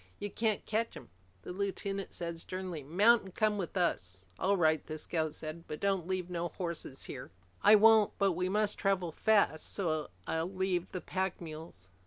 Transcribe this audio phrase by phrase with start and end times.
[0.17, 1.09] "You can't catch 'em."
[1.43, 5.65] The lieutenant said sternly, "Mount and come with us." "All right," the scout said.
[5.67, 7.29] "But don't leave no horses here!"
[7.61, 8.11] "I won't.
[8.17, 11.89] But we must travel fast so I'll leave the pack mules."